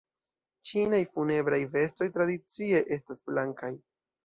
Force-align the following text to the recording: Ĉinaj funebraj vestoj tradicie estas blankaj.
Ĉinaj 0.69 1.01
funebraj 1.09 1.59
vestoj 1.75 2.09
tradicie 2.17 2.83
estas 2.99 3.25
blankaj. 3.31 3.75